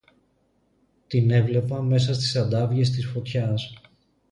Την 1.07 1.31
έβλεπα 1.31 1.81
μέσα 1.81 2.13
στις 2.13 2.35
ανταύγειες 2.35 2.89
της 2.89 3.05
φωτιάς 3.05 3.75